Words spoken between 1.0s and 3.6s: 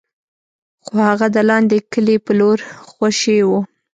هغه د لاندې کلي په لور خوشې و.